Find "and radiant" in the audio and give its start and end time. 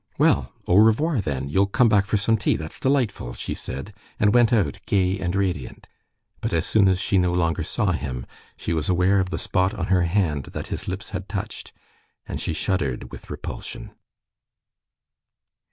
5.19-5.85